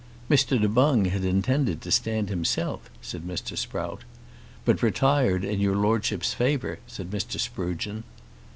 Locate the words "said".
3.03-3.21, 6.87-7.11